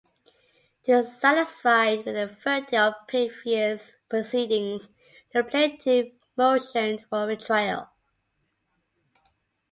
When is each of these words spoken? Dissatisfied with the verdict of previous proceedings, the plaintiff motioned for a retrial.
Dissatisfied 0.83 2.05
with 2.05 2.15
the 2.15 2.35
verdict 2.43 2.73
of 2.73 2.95
previous 3.07 3.97
proceedings, 4.09 4.89
the 5.31 5.43
plaintiff 5.43 6.11
motioned 6.35 7.05
for 7.07 7.25
a 7.25 7.27
retrial. 7.27 7.87